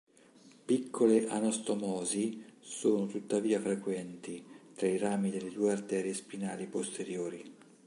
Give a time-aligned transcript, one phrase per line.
[0.65, 4.43] Piccole anastomosi sono tuttavia frequenti
[4.73, 7.55] tra i rami delle due arterie spinali posteriori.